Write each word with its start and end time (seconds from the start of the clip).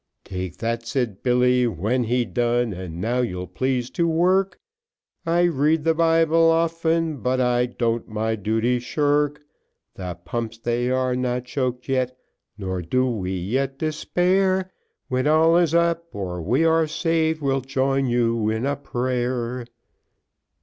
"Take 0.23 0.57
that," 0.57 0.83
said 0.87 1.21
Billy, 1.21 1.67
when 1.67 2.05
he'd 2.05 2.33
done, 2.33 2.73
"and 2.73 2.99
now 2.99 3.19
you'll 3.19 3.45
please 3.45 3.91
to 3.91 4.07
work, 4.07 4.59
I 5.27 5.43
read 5.43 5.83
the 5.83 5.93
Bible 5.93 6.49
often 6.49 7.17
but 7.17 7.39
I 7.39 7.67
don't 7.67 8.07
my 8.07 8.35
duty 8.35 8.79
shirk, 8.79 9.43
The 9.93 10.17
pumps 10.25 10.57
they 10.57 10.89
are 10.89 11.15
not 11.15 11.45
choked 11.45 11.87
yet, 11.87 12.17
nor 12.57 12.81
do 12.81 13.05
we 13.11 13.33
yet 13.37 13.77
despair, 13.77 14.71
When 15.07 15.27
all 15.27 15.55
is 15.55 15.75
up 15.75 16.07
or 16.15 16.41
we 16.41 16.65
are 16.65 16.87
saved, 16.87 17.39
we'll 17.39 17.61
join 17.61 18.05
with 18.05 18.11
you 18.13 18.49
in 18.49 18.75
player." 18.77 19.65